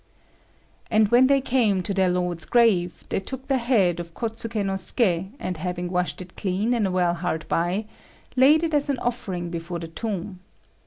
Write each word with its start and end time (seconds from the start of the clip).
And 0.89 1.09
when 1.09 1.27
they 1.27 1.41
came 1.41 1.83
to 1.83 1.93
their 1.93 2.09
lord's 2.09 2.45
grave, 2.45 3.03
they 3.09 3.19
took 3.19 3.47
the 3.47 3.59
head 3.59 3.99
of 3.99 4.15
Kôtsuké 4.15 4.65
no 4.65 4.73
Suké, 4.73 5.31
and 5.39 5.57
having 5.57 5.91
washed 5.91 6.23
it 6.23 6.35
clean 6.35 6.73
in 6.73 6.87
a 6.87 6.91
well 6.91 7.13
hard 7.13 7.47
by, 7.47 7.85
laid 8.35 8.63
it 8.63 8.73
as 8.73 8.89
an 8.89 8.97
offering 8.97 9.51
before 9.51 9.77
the 9.77 9.87
tomb. 9.87 10.39